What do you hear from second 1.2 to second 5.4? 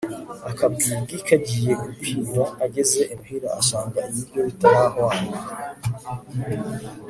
kagiye gukwira ageze imuhira, asanga ibiryo bitarahwana